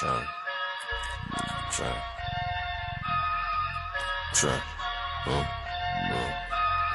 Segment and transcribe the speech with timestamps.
[0.00, 0.24] Trap.
[1.72, 1.96] Trap.
[4.32, 4.62] Trap.
[5.26, 5.46] Oh.
[6.16, 6.30] Oh.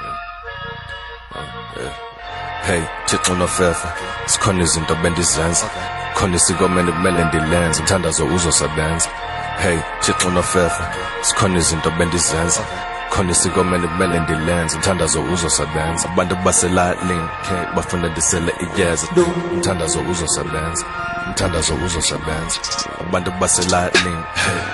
[0.01, 1.93] oh, oh eh.
[2.65, 3.87] Hey, Thixo nofefe
[4.25, 5.69] sikhona izinto bendizenza
[6.15, 9.09] khona isikomele kumele ndilenze umthandazo uzosebenza
[9.63, 10.83] hey Thixo nofefe
[11.21, 12.61] sikhona izinto bendizenza
[13.15, 16.09] khona isikomele kumele ndilenze umthandazo uzosebenza.
[16.09, 19.07] Abantu baselalini ke bafuna ndisele iyeza
[19.53, 20.85] umthandazo uzosebenza
[21.27, 22.59] umthandazo uzosebenza.
[22.99, 24.23] Abantu baselalini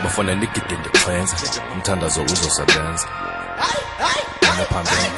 [0.04, 1.36] bafuna ndigide ndixhenze
[1.74, 3.08] umthandazo uzosebenza.
[4.70, 5.12] Phambili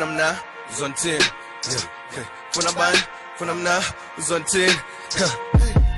[0.00, 0.34] von nah,
[0.72, 1.22] Sonntag.
[2.50, 2.94] Von der Bahn,
[3.36, 3.80] von am nah,
[4.18, 4.74] Sonntag.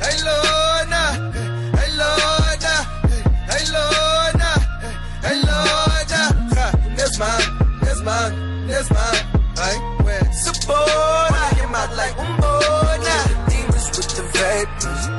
[0.03, 1.33] Hey Lona,
[1.79, 2.75] hey Lona,
[3.49, 4.51] hey Lona,
[5.23, 6.73] hey Lona.
[6.95, 7.41] This man,
[7.81, 9.17] this man, this man.
[9.57, 10.33] Hey, where?
[10.33, 11.33] Support.
[11.63, 13.17] am mad like Umbona.
[13.49, 15.16] Demons with the vapors.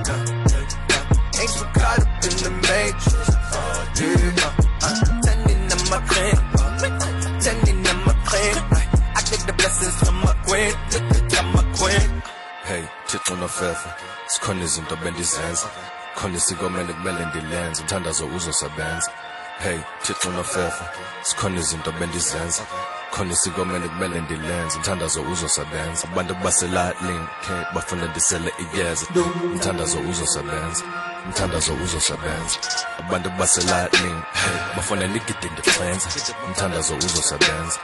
[13.61, 13.89] Nofefe
[14.27, 15.67] sikhona izinto bendizenza.
[16.15, 17.81] Khona isikomele kumele ndilenze.
[17.81, 19.11] Umthandazo uzosebenza.
[19.59, 20.83] Hey thixo nofefe
[21.23, 22.63] sikhona izinto bendizenza.
[23.11, 24.77] Khona isikomele kumele ndilenze.
[24.77, 26.07] Umthandazo uzosebenza.
[26.07, 27.27] Abantu baselalini
[27.73, 29.05] bafuna ndisele iyeza
[29.43, 30.83] umthandazo uzosebenza.
[31.25, 32.57] Umthandazo uzosebenza.
[32.99, 36.07] Abantu baselalini hey bafuna ndigide ndixhenze
[36.47, 37.79] umthandazo uzosebenza.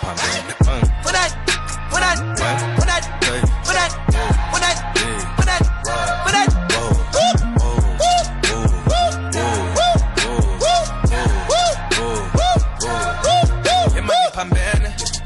[0.00, 0.56] Phambili.
[3.26, 3.55] When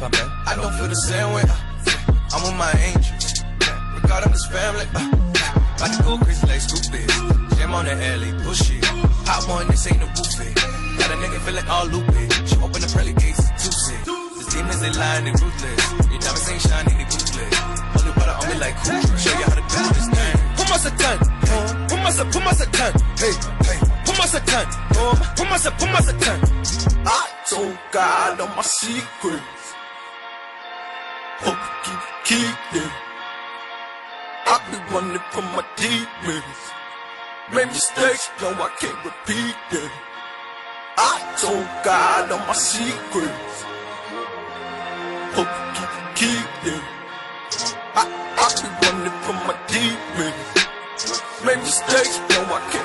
[0.00, 0.32] Pambana.
[0.48, 1.44] I don't feel the same way.
[2.32, 3.44] I'm with my angels.
[4.00, 4.88] Regard them as family.
[4.96, 5.12] Uh,
[5.76, 7.04] about to go crazy like stupid.
[7.60, 8.80] Jam on the alley, push it.
[9.28, 10.56] Hot one, this ain't a buffet.
[10.96, 12.24] Got a nigga feeling all loopy.
[12.48, 14.00] She open the pearly gates, too sick.
[14.40, 15.84] These demons, they lying, they ruthless.
[16.08, 17.54] Your diamonds ain't shiny, they ruthless.
[17.92, 19.04] Holy water on me like cool.
[19.20, 20.34] Show you how to do this thing.
[20.56, 21.16] Put my satan.
[21.92, 22.32] Put my satan.
[22.32, 22.90] Put my satan.
[23.20, 23.34] Hey,
[23.68, 23.78] hey.
[24.08, 24.64] Put my satan.
[25.36, 25.76] Put my satan.
[25.76, 26.38] Put my satan.
[27.04, 29.59] I told God all my secrets.
[32.30, 32.38] Keep,
[32.72, 32.90] them.
[34.46, 36.60] I be running from my demons.
[37.52, 39.90] Made mistakes, no, I can't repeat them.
[40.96, 43.64] I told God all my secrets.
[45.34, 46.82] Hope you keep, keep them.
[47.98, 50.50] I, I be running from my demons.
[51.44, 52.79] Made mistakes, no, I can't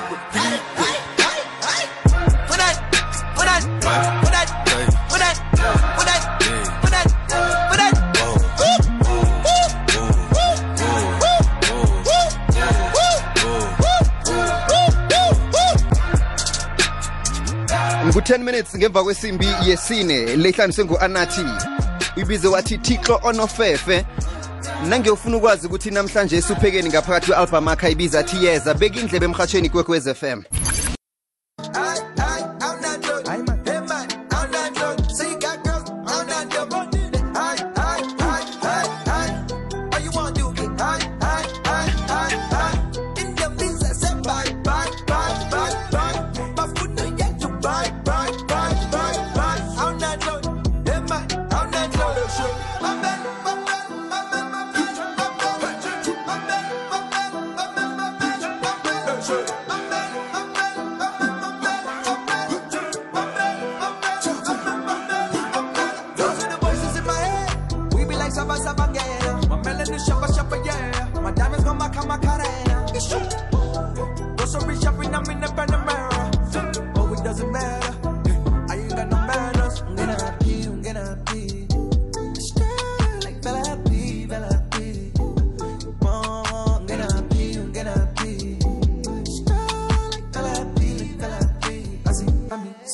[18.15, 21.45] ngu-10 minutes ngemva kwesimbi yesine lehlanise ngu-anathi
[22.17, 24.05] uyibize wathi thixo onofefe.
[24.89, 30.13] Nangiyofuna ukwazi ukuthi namhlanje esuphekeni ngaphakathi kwe-albhamu akhe ayibiza athi yeza beka indlebe emhatshweni kwekwez
[30.13, 30.64] fm I,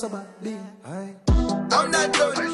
[0.04, 2.51] I'm not doing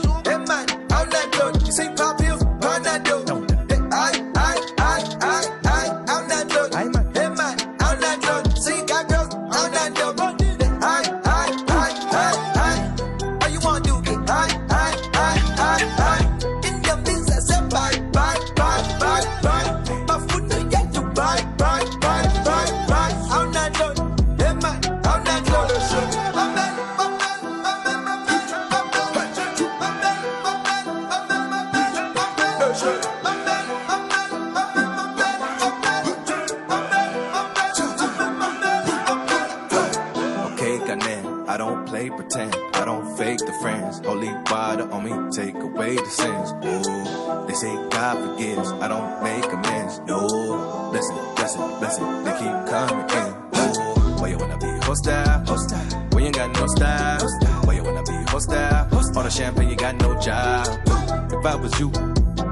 [60.66, 61.34] no job.
[61.34, 61.92] If I was you,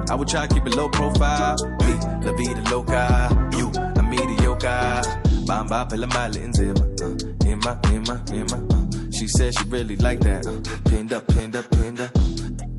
[0.10, 1.56] I would try to keep it low profile.
[1.86, 1.94] Me,
[2.26, 3.50] la vida loca.
[3.58, 5.02] You, a mediocre.
[5.48, 6.82] Bamba pela mali inzima.
[7.02, 7.16] Uh,
[7.46, 8.58] Ima, ima, ima.
[8.74, 9.12] Uh.
[9.12, 10.46] She said she really like that.
[10.46, 10.60] Uh,
[10.90, 12.12] pinned up, pinned up, pinned up.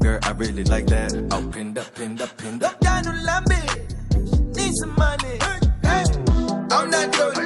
[0.00, 1.12] Girl, I really like that.
[1.32, 2.79] Oh, pinned up, pinned up, pinned up.
[2.81, 5.38] Down on Lambi, need some money.
[5.82, 6.05] Hey,
[6.70, 7.45] I'm not doing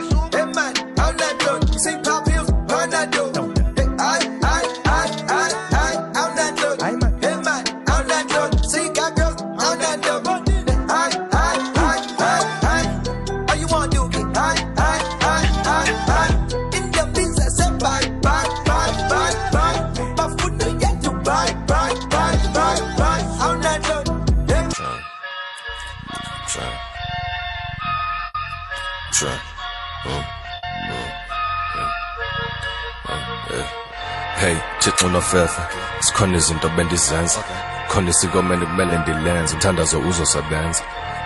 [34.81, 35.62] Thixo nofefe
[36.00, 37.41] sikhona izinto bendizenza.
[37.88, 40.82] Khona isikomele kumele ndilenze umthandazo uzosebenza.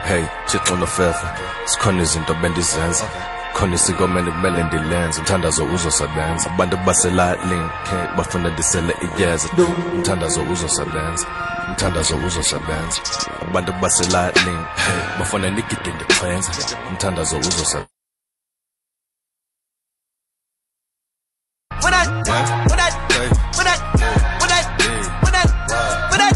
[0.09, 1.27] Hey Thixo nofefe
[1.65, 3.05] sikhona izinto bendizenza.
[3.53, 6.51] Khona isikomele kumele ndilenze umthandazo uzosebenza.
[6.51, 7.69] Abantu baselalini
[8.17, 9.49] bafuna ndisele iyeza
[9.95, 11.27] umthandazo uzosebenza
[11.69, 13.01] umthandazo uzosebenza.
[13.43, 14.65] Abantu baselalini
[15.19, 16.51] bafuna ndigide ndixhenze
[16.91, 17.89] umthandazo uzosebenza
[21.87, 22.07] I,
[22.87, 23.31] I, Hey.
[23.31, 26.35] That, that, that, that.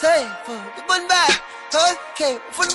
[0.00, 0.28] Hey,
[2.52, 2.68] fun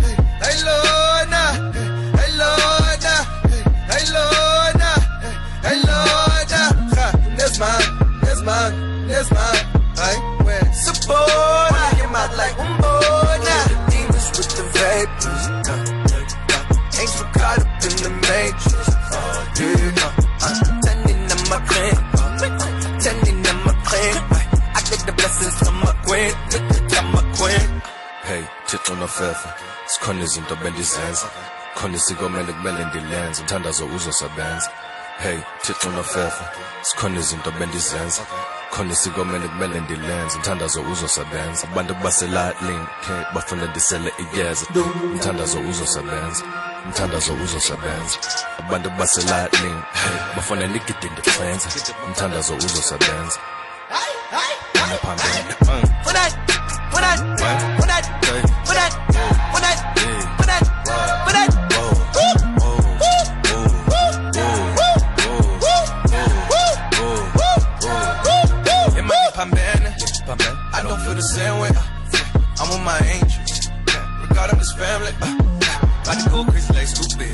[0.00, 0.14] hey.
[2.14, 4.43] Hey, Lord, hey, hey, Lord.
[9.28, 9.82] That's mine.
[9.96, 13.56] I wear Sabona, your mouth like Umbona.
[13.90, 15.44] Demons with the vapors.
[15.68, 18.86] uh, Angel caught up in the matrix.
[19.14, 20.12] Oh, yeah.
[20.42, 21.96] uh, Tending on my clan,
[23.00, 24.16] tending on my clan.
[24.76, 26.32] I get the blessings from my queen,
[26.90, 27.82] from my queen.
[28.28, 29.48] hey thixo nofefe
[29.86, 31.26] sikhona izinto bendizenza
[31.74, 34.70] khona isikomele kumele ndilenze umthandazo uzosebenza
[35.18, 36.44] hey thixo nofefe
[36.82, 38.22] sikhona izinto bendizenza.
[38.70, 41.66] Khona isikomele kumele ndilenze umthandazo uzosebenza.
[41.72, 44.66] Abantu baselalini ke bafuna ndisele iyeza
[45.12, 46.42] umthandazo uzosebenza
[46.86, 48.18] umthandazo uzosebenza.
[48.58, 51.68] Abantu baselalini hey bafuna ndigide ndixhenze
[52.06, 53.38] umthandazo uzosebenza.
[54.84, 55.54] Amaphambili.
[74.34, 75.14] Regard of this family.
[75.22, 75.38] Uh,
[76.02, 77.30] about to go crazy like stupid.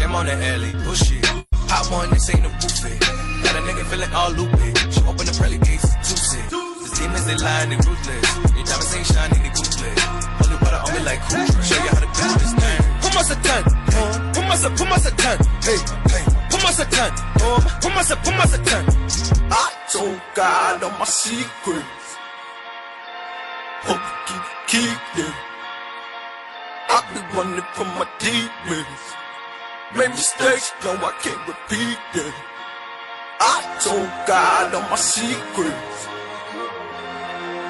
[0.00, 1.20] Jam on the alley, push it.
[1.68, 2.96] Hot one, this ain't a buffet.
[3.44, 4.72] Got a nigga feeling all loopy.
[4.88, 6.48] She open the pearly gates, too sick.
[6.48, 8.24] The demons, they lying, they ruthless.
[8.56, 10.00] Your diamonds ain't shiny, they ruthless.
[10.40, 11.44] Holy water on me like cool.
[11.68, 12.80] Show you how to do this thing.
[13.04, 13.62] Put my satan.
[14.32, 14.76] Put my satan.
[14.80, 15.36] Put my satan.
[15.68, 15.78] Hey,
[16.08, 16.24] hey.
[16.48, 17.12] Put my satan.
[17.76, 18.24] Put my satan.
[18.24, 18.82] Put my satan.
[19.52, 22.08] I told God all my secrets.
[23.84, 24.40] Hope you
[24.72, 25.47] keep, keep them.
[27.38, 29.02] I've running from my demons.
[29.96, 32.34] Made mistakes, no, I can't repeat them.
[33.40, 36.06] I told God all my secrets.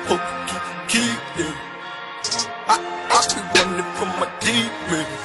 [0.08, 1.54] Hope you keep, keep them.
[2.66, 2.80] I,
[3.12, 5.20] I've been running from my demons.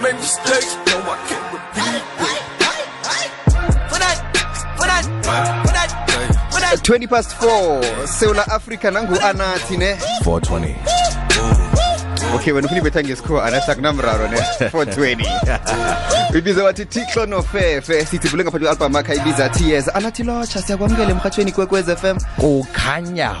[0.00, 2.32] Made mistakes, no, I can't repeat them.
[3.92, 4.14] when I,
[4.80, 5.00] when I,
[5.66, 5.86] when I,
[6.54, 11.11] when I, 20 past 4 sewula afrika nangu-anathi ne 420
[12.34, 18.64] okay wena ufuna ibetha ngesikhuwa anasa kunamraro ne 420 ibiza wathi tixo nofefe sithibule ngaphathi
[18.64, 22.18] kwe-albham akha ibiza ts anathi lotsha siyakwamukela emhatshweni kwekwez f m.
[22.36, 23.34] Kukhanya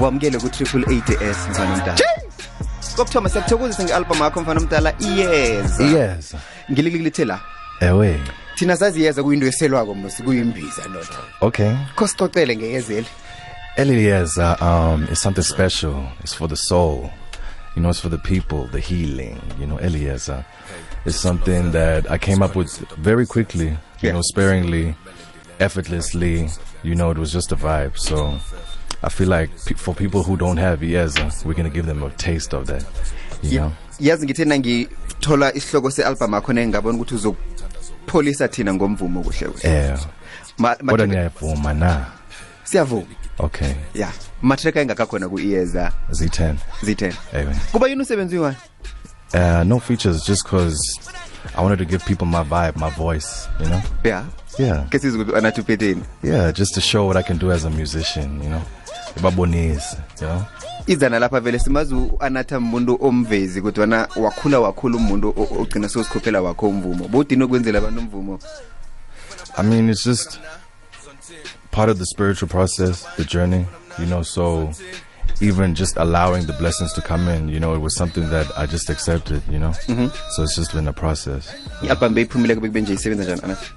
[0.00, 1.98] wamukele ku-triple eight s mfana omdala
[2.96, 6.38] kokuthoma siyakuthokozisa nge-albham akho mfana omdala iyeza iyeza
[6.72, 7.40] ngililikilithe la
[7.80, 8.20] ewe.
[8.54, 11.72] Thina sazi iyeza kuyinto eselwako mos kuyimbiza notho okay.
[11.94, 13.06] Kho sicocele ngeyezeli
[13.76, 17.08] eli yeza um is something special it's for the soul
[17.76, 19.40] You know, it's for the people, the healing.
[19.60, 20.44] You know, Eliezer
[21.04, 23.66] is something that I came up with very quickly.
[23.68, 24.12] You Yeah.
[24.12, 24.94] know, sparingly,
[25.60, 26.48] effortlessly.
[26.82, 27.98] You know, it was just a vibe.
[27.98, 28.38] So
[29.02, 32.10] I feel like pe- for people who don't have Eliezer, we're gonna give them a
[32.10, 32.84] taste of that.
[33.42, 33.72] You know.
[34.00, 40.00] yazi ngithe nangithola isihloko se-album akho nengabona ukuthi uzokupholisa thina ngomvumo kuhle kuhle Yeah.
[40.58, 42.06] Ma- ma- Kodwa niyavuma na.
[42.64, 43.06] siyavuma
[43.38, 43.72] Okay.
[43.94, 44.12] ya
[44.42, 46.54] matreka engakakhona ku-iyeza Z10.
[46.82, 47.56] z10 Anyway.
[47.72, 48.56] kuba yini usebenzi wani
[49.34, 50.78] Uh, no features, just cause
[51.56, 53.48] I wanted to give people my vibe, my voice.
[53.60, 53.82] You know.
[54.04, 54.24] ya
[54.58, 54.88] Yeah.
[54.88, 54.98] ke
[55.36, 58.62] anathi Yeah, just to show what I can do as a musician, you know.
[59.16, 60.44] Ibabonise, you know.
[60.86, 67.08] izana lapha vele simazi u-anatha muntu omvezi kodwana wakhula wakhula umuntu ogcina sozikhophela wakho umvumo
[67.08, 68.38] bowudini okwenzela abantu umvumo
[69.58, 70.38] I mean, it's just
[71.76, 73.66] part of the spiritual process, the journey,
[73.98, 74.22] you know.
[74.22, 74.72] So
[75.42, 78.64] even just allowing the blessings to come in, you know, it was something that I
[78.64, 79.72] just accepted, you know.
[80.30, 81.52] So it's just been a process.
[81.82, 83.72] i-album beyiphumileko bekube nje isebenza njani anathi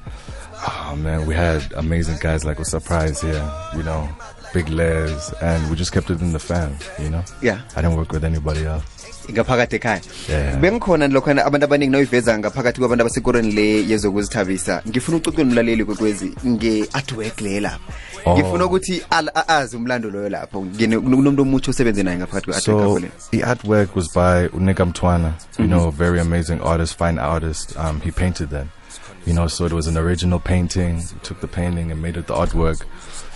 [0.68, 3.44] Oh man, we had amazing guys like a surprise here,
[3.76, 4.10] you know,
[4.54, 7.24] Big legs and we just kept it in the fam, you know.
[7.42, 7.62] Yeah.
[7.76, 8.84] I didn't work with anybody else.
[9.32, 10.60] ngaphakathi ekhaya Yeah.
[10.60, 17.42] bengikhona lokhana abantu abaningi nawuyiveza ngaphakathi kwabantu abasekorweni le yezokuzithabisa ngifuna ucocweni umlaleli kwekwezi nge-artwork
[17.42, 17.94] le lapha
[18.26, 18.34] Oh.
[18.38, 19.04] ngifuna ukuthi
[19.48, 23.96] azi umlando loyo lapho kunomuntu omutsha osebenze naye ngaphakathi kwe-artwork So yakho le the artwork
[23.96, 27.78] was by Unika Mtwana, you know, a very amazing artist, fine artist.
[27.78, 28.70] Um, he painted them
[29.26, 31.04] you know, so it was an original painting.
[31.24, 32.82] Took the painting and made it the artwork.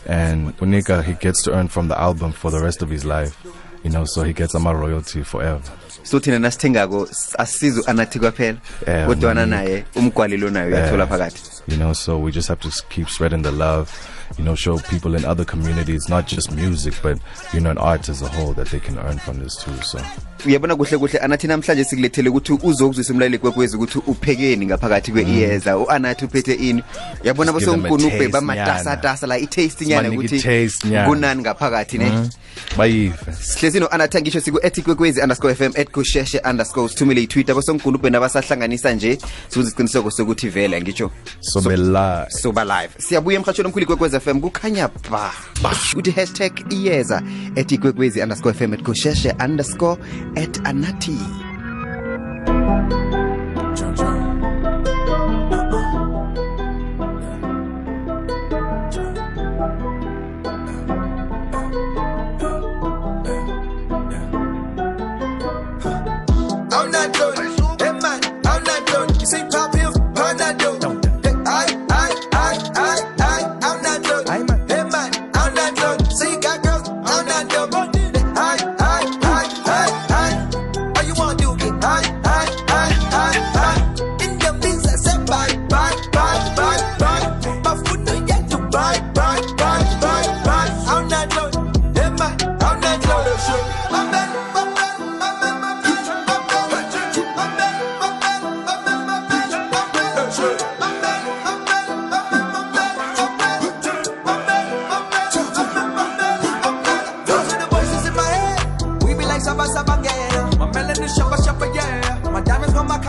[0.05, 3.37] And Unika, he gets to earn from the album for the rest of his life,
[3.83, 5.61] you know, so he gets ama royalty forever.
[6.03, 7.07] So thina nasithengako
[7.37, 8.57] asisize u-anathi kwaphela
[8.87, 11.41] Yeah, kodwana naye umgwalelo nayo uyathola phakathi.
[11.67, 13.89] You know, so we just have to keep spreading the love,
[14.37, 17.17] you know, show people in other communities, not just music, but,
[17.53, 19.71] you know, an art as a whole that they can earn from this too.
[19.81, 19.99] So,
[20.45, 21.19] uyabona kuhle kuhle.
[21.19, 26.83] Anathi namhlanje sikulethele ukuthi uzokuzwisa umlaleli kwekwezi ukuthi uphekeni ngaphakathi kwe-iyeza u-anathi uphethe ini.
[27.23, 30.69] Uyabona bosonkunube bamatasatasa la i-taste nyana ukuthi
[31.05, 32.29] kunani ngaphakathi ne?
[32.77, 33.33] Bayive.
[33.39, 39.17] Sihlezi no-anathi angisho siku-ethi kwekwezi underscore fm at kusheshe underscore sithumele itwitter bosonkunuphe nabasahlanganisa nje.
[39.47, 41.11] Sikuze isiqiniseko sokuthi vele ngitsho.
[41.41, 42.31] So, be live.
[42.31, 42.93] soba live.
[42.97, 45.31] Siyabuya emhatshweni omkhulu ikwekwezi fm kukhanya ba.
[45.93, 47.21] Kuthi hashtag iyeza
[47.57, 49.97] at ikwekwezi underscore fm at kusheshe underscore
[50.35, 51.17] at anathi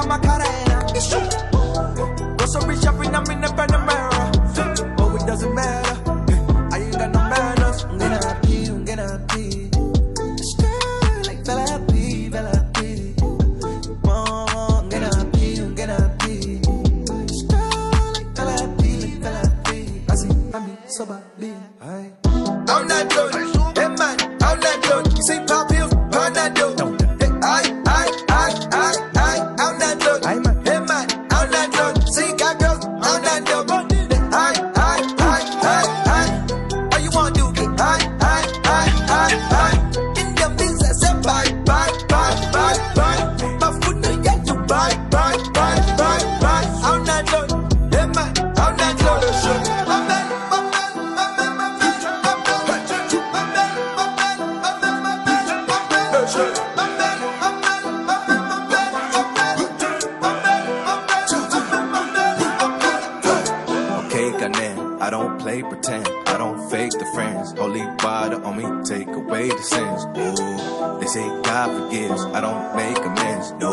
[0.04, 0.86] diamonds gonna kama carena.
[0.94, 2.36] It's true.
[2.36, 4.98] Grocery shopping, I'm in the Panamera.
[4.98, 5.83] Oh, it doesn't matter.
[69.84, 70.04] Sins.
[70.16, 72.22] Ooh, they say God forgives.
[72.36, 73.52] I don't make amends.
[73.60, 73.72] No,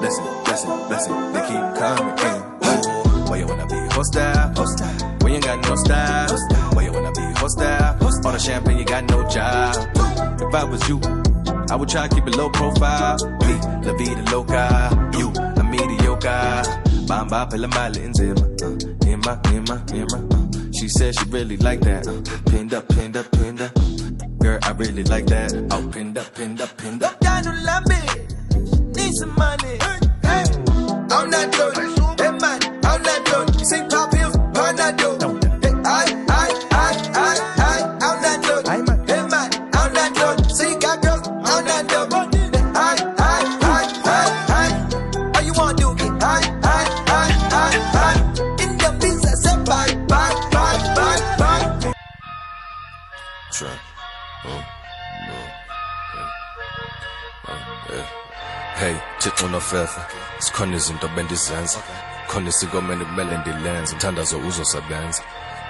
[0.00, 1.32] listen, listen, listen.
[1.32, 2.40] They keep coming in.
[2.66, 4.52] Ooh, why you wanna be hostile?
[4.54, 5.08] Hostile.
[5.20, 6.36] When you ain't got no style.
[6.74, 7.96] Why you wanna be hostile?
[8.24, 9.74] All the champagne, you got no job.
[10.40, 11.00] If I was you,
[11.70, 13.16] I would try to keep it low profile.
[13.46, 13.54] Me,
[13.86, 14.90] la vida loca.
[15.18, 16.62] You, a mediocre.
[17.08, 18.44] Bamba pela mali inzima.
[18.62, 18.76] Uh,
[19.10, 20.18] Ima, ima, ima.
[20.30, 22.06] Uh, she said she really like that.
[22.06, 22.20] Uh,
[22.50, 23.72] pinned up, pinned up, pinned up.
[24.50, 25.52] Girl, I really like that.
[25.70, 27.20] Oh, pinned up, pinned up, pinned up.
[27.20, 28.02] Down on Lambi.
[28.96, 29.78] Need some money.
[30.26, 30.44] Hey,
[31.14, 32.18] I'm not done.
[32.18, 33.46] Hey man, I'm not done.
[59.60, 60.00] Thixo nofefe.
[60.38, 61.78] Sikhona izinto bendizenza.
[62.28, 63.92] Khona isikomeni kumele ndilenze.
[63.92, 65.22] Umthandazo uzosebenza.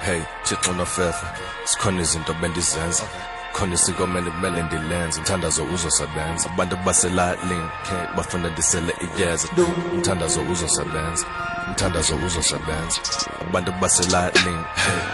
[0.02, 1.26] Hey Thixo nofefe.
[1.64, 3.02] Sikhona izinto bendizenza.
[3.52, 5.18] Khona isikomeni kumele ndilenze.
[5.20, 6.50] Umthandazo uzosebenza.
[6.50, 7.68] Abantu baselalini
[8.16, 9.48] bafuna ndisele iyeza
[9.92, 11.26] umthandazo uzosebenza.
[11.68, 13.00] Umthandazo uzosebenza.
[13.48, 14.64] Abantu baselalini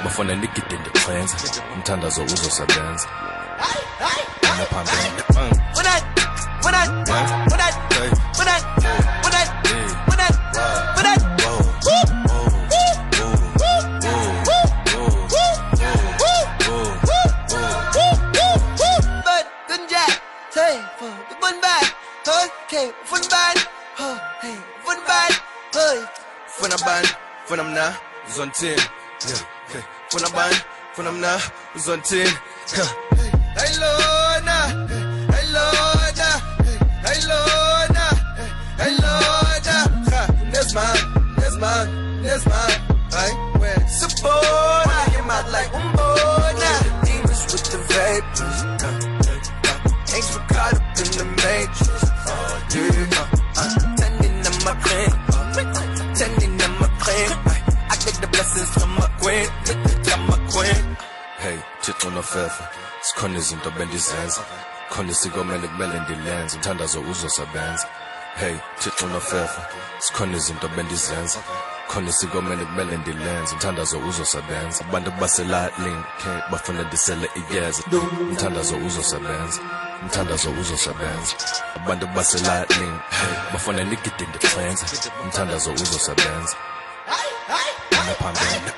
[0.05, 1.37] bafuna ndigide ndixhenze
[1.75, 3.09] umthandazo uzosebenza.
[5.75, 6.01] When I,
[6.65, 7.46] when I, when I,
[26.77, 27.97] Van een baan, van hem na,
[28.35, 28.77] zo'n tien.
[29.19, 29.37] Ja,
[29.73, 29.85] hey.
[30.09, 30.53] Van een baan,
[30.93, 31.37] van hem na,
[31.75, 32.39] zo'n tien.
[32.75, 32.85] Ja.
[33.55, 34.87] Hey Lorna,
[35.33, 36.31] hey Lorna,
[37.03, 38.09] hey Lorna,
[38.77, 39.79] hey Lorna.
[40.11, 42.45] Ha, That's mine, that's
[62.37, 62.65] nofefe
[63.01, 64.41] sikhona izinto bendizenza.
[64.91, 66.57] Khona isikomele kumele ndilenze.
[66.57, 67.87] Umthandazo uzosebenza.
[68.41, 69.61] Hey thixo nofefe
[69.99, 71.39] sikhona izinto bendizenza.
[71.89, 73.55] Khona isikomele kumele ndilenze.
[73.55, 74.85] Umthandazo uzosebenza.
[74.85, 77.83] Abantu baselalini ke bafuna ndisele iyeza
[78.21, 79.61] umthandazo uzosebenza.
[80.03, 81.35] Umthandazo uzosebenza.
[81.77, 84.85] Abantu baselalini hey bafuna ndigide ndixhenze
[85.25, 86.57] umthandazo uzosebenza.
[88.07, 88.71] Naphambili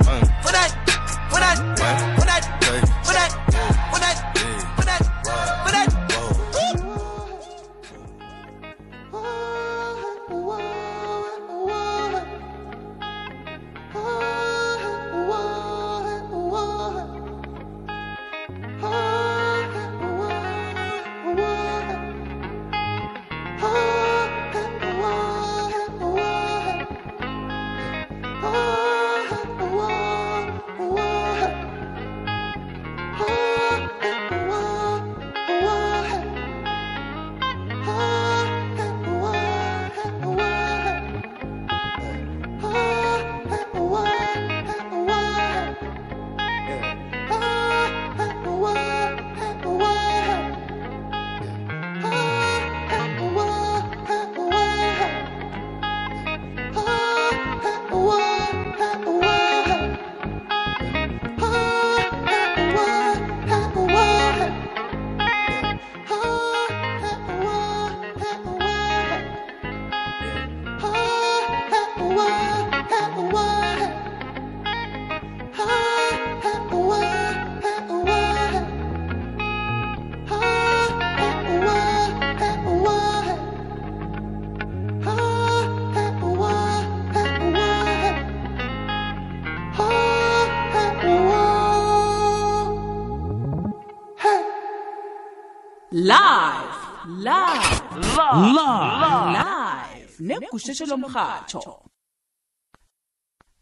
[100.59, 101.62] live negusheshe lomhatsho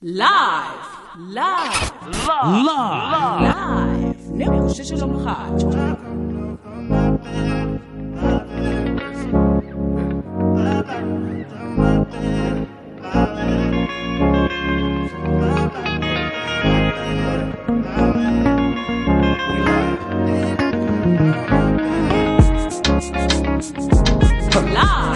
[0.00, 1.92] live live
[2.66, 3.40] live.
[3.42, 5.70] Live negusheshe lomhatsho
[24.76, 25.15] live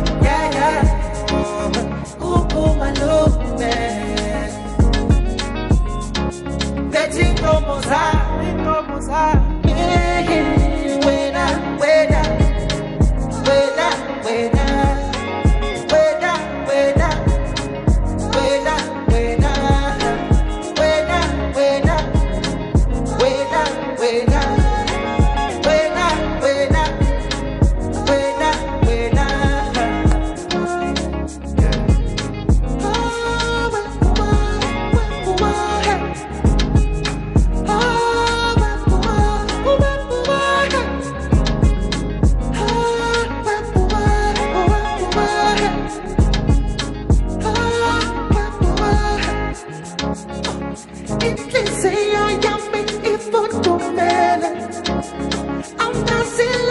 [55.79, 56.69] I'm not silly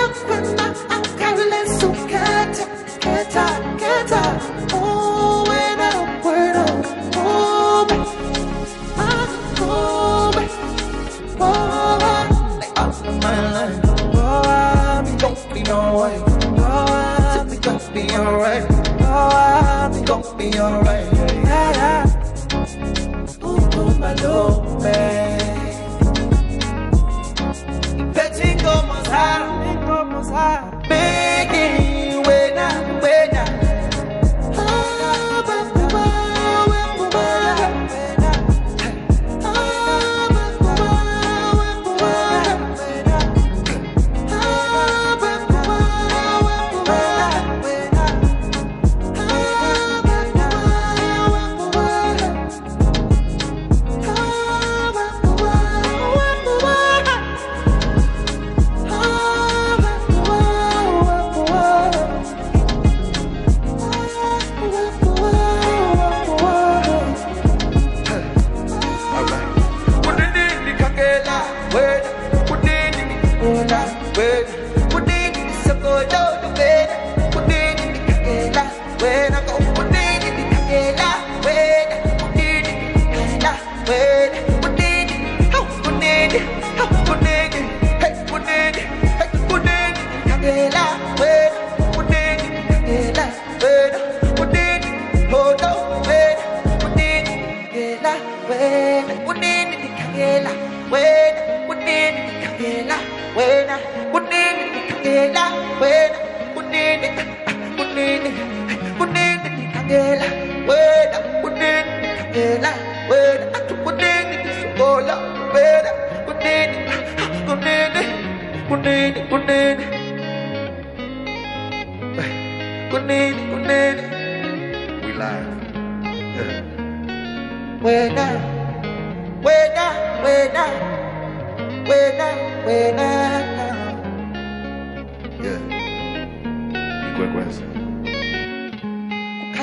[0.91, 2.57] I'm careless, so can't,
[3.01, 3.60] can't I?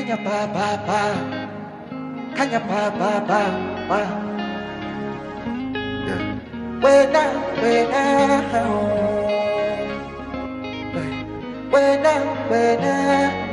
[0.07, 1.03] Kanya pa ba ba?
[2.31, 3.41] Kanya pa ba ba
[3.91, 4.01] ba?
[6.07, 6.23] yeah.
[6.79, 7.27] When I,
[7.59, 8.87] when I oh.
[11.67, 12.15] When I,
[12.47, 13.46] when I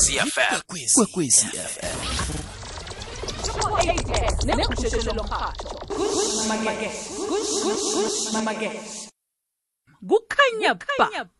[0.00, 0.60] kwekwezi fm
[0.94, 2.00] kwekwezi fm
[10.08, 10.74] kukhanya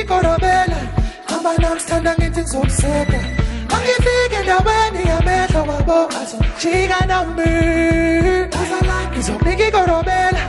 [0.00, 0.80] ngikorobela
[1.28, 3.20] hamba namstanda ngithi ngizomseka
[3.74, 7.50] angifike endaweni yamehlo wabo azongijika nami
[8.60, 10.42] uzala ngizomnika ikorobela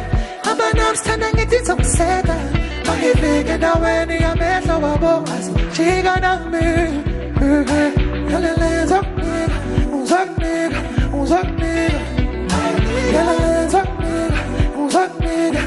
[0.45, 2.60] hamba namstanda ngithi ngizomseka
[2.91, 5.23] Mahibig na weni ya mesa wabo.
[5.73, 6.65] Chiga na mi
[8.31, 9.57] Yalele zok nigga
[10.09, 10.79] Zok nigga
[11.31, 11.99] Zok nigga
[13.15, 14.39] Yalele zok nigga
[14.93, 15.61] Zok nigga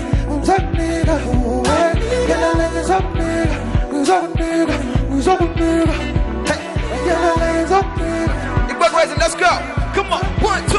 [0.49, 1.17] Zok nigga
[2.31, 3.57] Yalele zok nigga
[4.09, 4.77] Zok nigga
[5.27, 5.97] Zok nigga
[7.09, 8.35] Yalele zok nigga
[8.69, 9.51] Big Buck Rising, let's go!
[9.95, 10.74] Come on, one, two.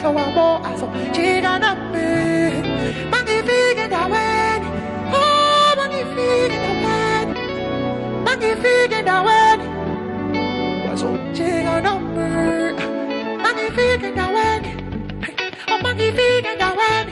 [0.00, 0.86] so I'm more so
[1.44, 2.62] on a me.
[3.10, 3.78] Magnifique.
[5.12, 7.30] Oh, magnifique in the wind.
[8.24, 9.60] Magnifique in the wind.
[10.84, 11.02] What's
[11.66, 12.28] on a me.
[13.42, 14.04] Magnifique.
[15.68, 17.08] Oh, magnifique in the wind.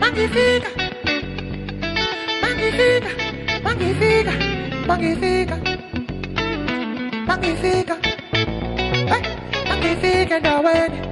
[0.00, 0.68] Magnifique.
[2.42, 3.08] Magnifique.
[3.62, 4.32] Magnifique.
[4.86, 5.52] Magnifique.
[9.66, 11.11] Magnifique.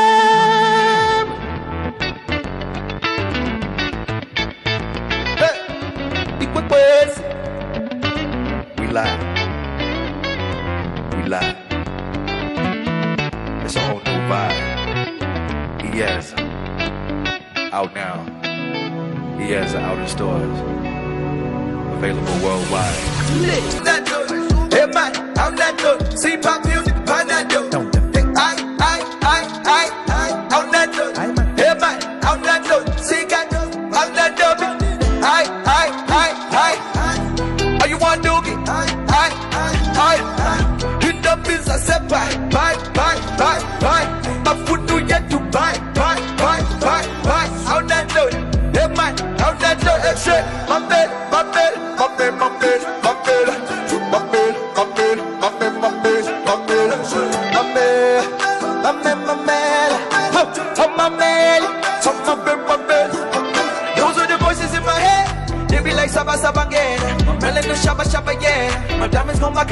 [66.53, 67.39] Saba Saba.
[67.41, 68.97] Melon no Shabba Shabba yeah.
[68.99, 69.63] My diamonds gon' my.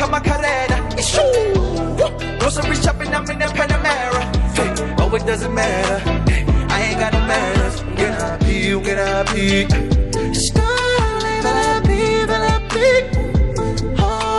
[0.98, 1.12] It's.
[2.40, 4.22] Grocery shopping, I'm in the Panamera.
[4.56, 6.00] Hey, oh, it doesn't matter.
[6.30, 7.82] Hey, I ain't got no manners.
[7.98, 9.68] Get up, you get up, you.
[14.00, 14.30] Oh.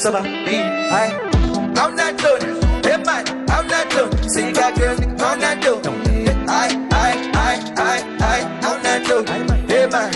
[0.00, 1.28] I I I.
[1.76, 2.86] I'm not it.
[2.86, 4.30] Hey man, I'm not it.
[4.30, 5.00] See you got girls,
[5.82, 6.36] doing it.
[6.48, 9.70] I, I, I, I, I, I'm not doing it.
[9.70, 10.10] Hey man,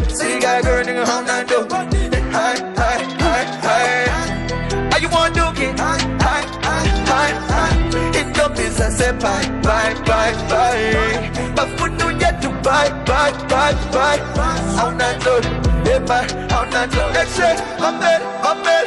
[0.00, 0.10] it.
[0.10, 1.04] See got girls, nigga,
[1.94, 2.12] it.
[2.34, 4.92] I, I, I, I.
[4.92, 5.80] Are you want to do it?
[5.80, 8.20] I, I, I, I, I.
[8.20, 11.52] In the business, say bye, bye, bye, bye.
[11.56, 13.32] But for no yet to buy, buy,
[14.36, 14.56] buy.
[14.82, 15.88] I'm not doing it.
[15.88, 16.28] Hey man,
[16.90, 17.28] doing it.
[17.28, 18.77] Say, my man, my man,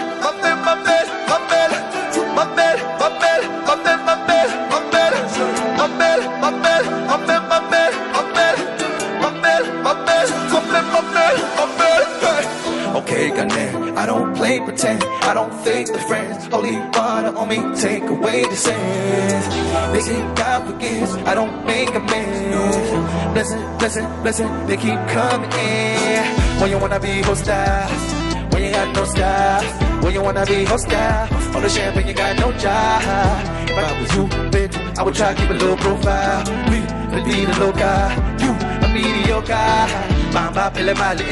[14.52, 15.02] Don't pretend.
[15.06, 16.46] I don't fake the friends.
[16.48, 19.48] Holy water on me, take away the sins.
[19.94, 22.88] They say God forgives, I don't make amends.
[23.32, 26.26] Blessing, blessing, blessing, they keep coming in.
[26.60, 27.88] When you wanna be hostile,
[28.52, 29.64] when you got no style,
[30.04, 33.02] when you wanna be hostile, on the champagne you got no job.
[33.70, 36.44] If I was you, bitch, I would try to keep a low profile.
[36.70, 36.82] We
[37.46, 38.12] the low guy,
[38.44, 38.52] you
[38.84, 39.88] a mediocre.
[40.34, 41.24] Mamba pele mali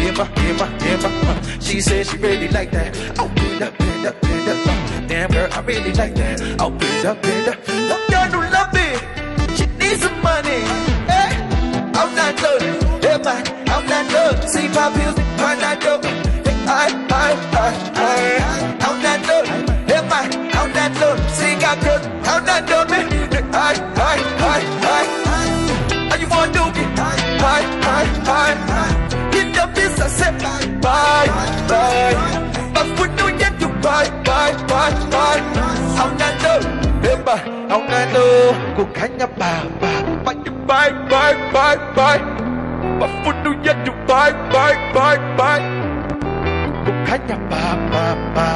[0.00, 1.08] intima, huh, Emma, Emma, Emma.
[1.26, 1.60] huh.
[1.60, 2.96] She said she really like that.
[3.18, 5.08] Oh, bend up, bend up, bend up.
[5.08, 6.40] Damn girl, I really like that.
[6.60, 7.64] Oh, bend up, bend up.
[7.64, 9.56] That girl don't love it.
[9.56, 10.60] She needs some money.
[11.10, 11.32] Hey,
[11.98, 12.82] I'm not loaded.
[13.04, 14.48] Hey man, I'm not loaded.
[14.48, 15.82] See my pills, I'm not.
[15.82, 19.70] Hey, I, I, I, I, I'm not loaded.
[19.90, 21.30] Hey man, I'm not loaded.
[21.30, 22.79] See got girls, I'm not loaded.
[31.70, 32.72] Bye, bye.
[32.74, 35.42] But we do yet to bye, bye, bye, bye.
[36.00, 36.58] I'm not low,
[37.02, 37.38] remember,
[37.72, 38.74] I'm not low.
[38.76, 39.92] Go kanya ba ba,
[40.24, 40.34] bye,
[40.66, 42.20] bye, bye, bye, bye.
[43.00, 45.62] But we do yet to bye, bye, bye, bye.
[46.84, 48.04] Go kanya ba ba
[48.34, 48.48] ba.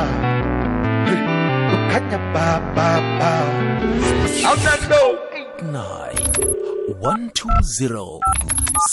[1.07, 1.21] Hey,
[1.71, 2.47] Go kanya ba
[2.77, 3.33] ba ba.
[4.47, 5.11] I'm not low.
[5.73, 6.17] nine
[7.01, 8.21] one two zero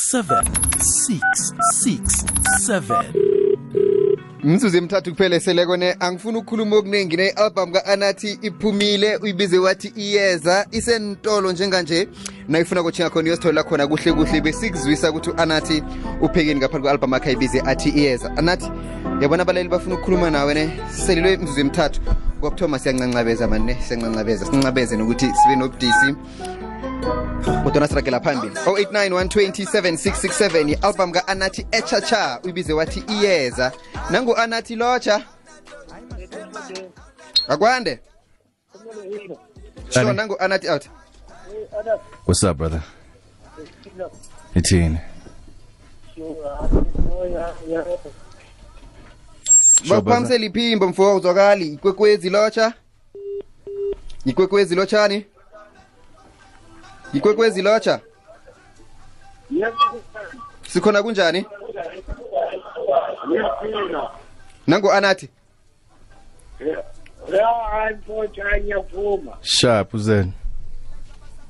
[0.07, 0.45] seven
[0.79, 1.51] six
[1.83, 2.23] six
[2.63, 3.05] seven.
[4.43, 12.07] Mzuzu kuphela selekone angifuni ukukhuluma okuningi ne-albhamu ka-anathi iphumile uyibize wathi iyeza isentolo njenganje.
[12.47, 15.83] Nayifuna kuthinga khona iyositholela khona kuhle kuhle besikuzwisa ukuthi u-anathi
[16.21, 18.37] uphekeni ngaphansi kwe-albhamu akhe ayibize athi iyeza.
[18.37, 18.71] Anathi
[19.21, 22.01] yabona abalali bafuna ukukhuluma nawe ne selelwe mzuzu emthathu
[22.39, 26.15] kwakuthoma siyancancabeza mani ne siyancancabeza sincancabeze nokuthi sibe nobudisi
[27.63, 33.71] kodwa siragela phambili 0891276667 i-album ka-anathi echacha uyibize wathi iyeza.
[34.09, 35.25] Nangu-anathi lotsha.
[37.47, 37.99] Akwande?
[39.89, 40.85] Sure nangu-anathi out.
[42.25, 42.81] What's up, brother?
[44.55, 44.97] Ithini?
[50.45, 52.73] Iphimbo mfo uzwakali ikwekwezi lotsha?
[54.25, 55.25] Ikwekwezi lotshani
[57.13, 57.99] yikwekwezi locha?
[60.67, 61.45] Sikhona kunjani?
[64.67, 65.29] Nangu anathi
[67.71, 70.33] hayi mfowethu hayi ngiyavuma sharp uzeni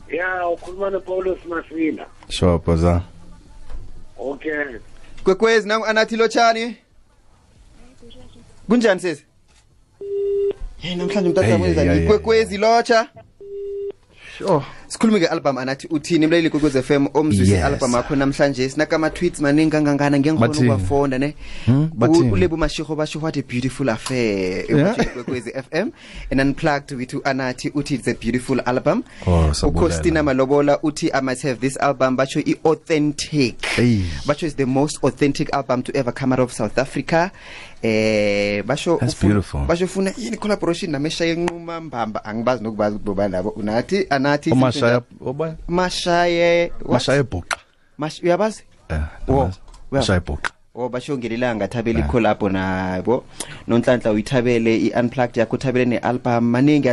[0.10, 3.02] ya ukhuluma nopaulos masila sure boza
[4.18, 4.66] okay.
[5.24, 6.78] Kwekwezi nangu anathi lotshani.
[8.70, 9.26] Kunjani sesi
[10.78, 13.08] hey namhlanje umtata wenza hey, hey, hey, ikwekwezi lotsha
[14.38, 17.60] sure oh sikhulume nge-album anathi uthini mlaleli kwekwezi f m omzwisi Yes.
[17.62, 20.70] i-album akho namhlanje sinakama-tweets maningi kangangana ngiyangikhona Bathini?
[20.70, 21.34] ukuwafonda ne
[21.66, 21.90] Hmm?
[22.32, 24.96] Ulebu mashiho basho what a beautiful affair Yeah.
[25.14, 25.92] kwekwezi f m
[26.32, 31.44] and unplugged with anathi uthi it's a beautiful album Oh, ukhostina malobola uthi i must
[31.44, 34.00] have this album basho i-authentic Hey.
[34.26, 37.30] basho is the most authentic album to ever come out of south africa
[37.84, 39.00] eh basho
[39.68, 42.26] basho ufuna yini collaboration nameshaya enquma mbamba.
[42.26, 43.54] Angibazi nokubazi kuboba labo.
[43.58, 47.58] Nathi anathi umashaya oba mashaye mashaye bhuqa
[47.98, 48.64] mash uyabazi?
[48.90, 49.52] Eh, Wo
[49.92, 53.24] uyashaya bhuqa O basho ngelilanga thabela icolabo nabo.
[53.68, 56.44] Nonhlanhla uyithabele i-unplugged yakho uthabele ne-album.
[56.50, 56.90] Maningi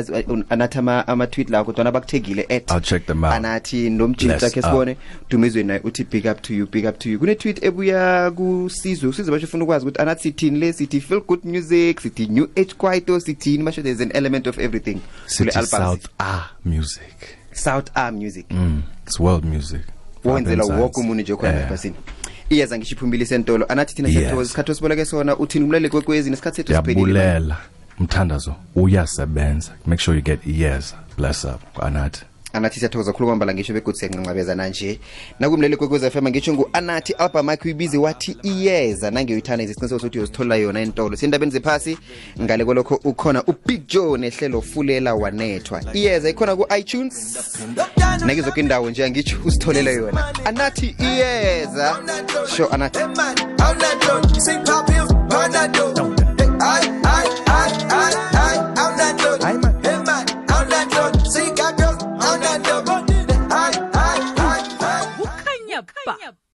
[0.51, 2.71] anathi ama- ama-tweet lakho kodwana bakuthegile at
[3.23, 4.97] anathi nomjinta akhe khe sibone
[5.31, 7.19] dumezweni naye uthi big up to you big up to you.
[7.19, 12.01] Kune-tweet ebuya kusizwe usizwe basho ufuna ukwazi ukuthi anathi sithini le sithi feel good music
[12.01, 14.99] sithi new age quito sithini basho there's an element of everything
[15.37, 15.67] kule album.
[15.71, 17.15] South Ah music.
[17.53, 18.47] south ah music.
[18.51, 19.83] Mm, it's world music.
[20.25, 21.67] wenzela woke umuntu nje khona Yeah.
[21.67, 21.95] ebhasini
[22.51, 24.33] iyeza ngisho iphumbile isentolo anathi thina Yes.
[24.43, 27.55] isikhathi osiboleke sona uthini umlaleli kwekwezi nesikhathi sethu siphelile.
[28.01, 29.71] Mthandazo uyasebenza.
[29.87, 31.83] Make sure you get iyeza Bless up.
[31.85, 32.23] Anathi
[32.53, 35.01] anathi siyathokoza khulu kwambala ngisho begodu siyanqinqabezana nanje
[35.41, 40.81] nakumleli kwekwez fm ngu-anathi album akhe uyibizi wathi iyeza nangeyoyithanda nje isiqiniseko sokuthi uyozitholela yona
[40.81, 41.99] entolo siyendabeni zephasi
[42.41, 47.37] ngale kwalokho ukhona ubig joe nehlelo fulela wanethwa iyeza ikhona ku-itunes
[48.27, 51.97] nakizoke indawo nje angitsho usitholele yona anathi iyeza
[52.57, 52.99] sho anathi
[59.41, 59.68] I'm
[66.17, 66.31] Yeah.